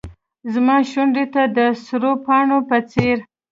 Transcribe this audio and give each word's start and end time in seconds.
زما 0.53 0.75
وشونډو 0.81 1.23
ته 1.33 1.41
د 1.57 1.59
سرو 1.85 2.11
پاڼو 2.25 2.57
په 2.69 2.77
څیر 2.91 3.17